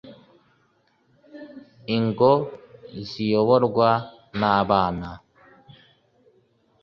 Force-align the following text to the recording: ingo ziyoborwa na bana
ingo 1.97 2.31
ziyoborwa 3.07 3.89
na 4.39 4.53
bana 4.69 5.09